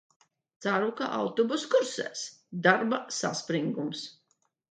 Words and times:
Ceru, 0.65 0.87
ka 1.01 1.09
autobuss 1.17 1.65
kursēs... 1.75 2.23
Darbā 2.67 3.01
saspringums. 3.21 4.05